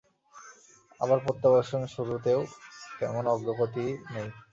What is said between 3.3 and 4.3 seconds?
অগ্রগতি নেই।